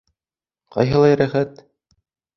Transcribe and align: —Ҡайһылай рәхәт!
—Ҡайһылай 0.77 1.15
рәхәт! 1.21 1.65